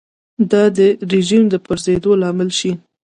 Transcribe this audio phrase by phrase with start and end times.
[0.51, 0.79] دا د
[1.11, 2.71] رژیم د پرځېدو لامل شي.